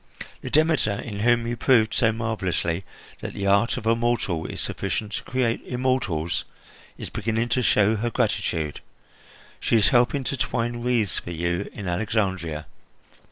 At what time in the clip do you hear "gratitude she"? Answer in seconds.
8.09-9.75